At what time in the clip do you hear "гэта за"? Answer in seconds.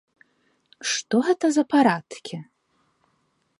1.27-1.63